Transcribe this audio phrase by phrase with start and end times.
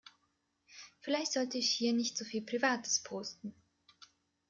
[1.01, 3.53] Vielleicht sollte ich hier nicht so viel Privates posten.